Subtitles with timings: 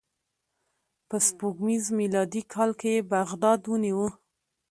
[1.07, 4.05] په سپوږمیز میلادي کال یې بغداد ونیو.